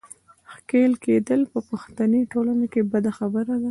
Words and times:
ښېل 0.67 0.93
کېدل 1.05 1.41
په 1.51 1.59
پښتني 1.69 2.21
ټولنه 2.31 2.65
کې 2.73 2.81
بده 2.91 3.11
خبره 3.17 3.43
ده. 3.57 3.57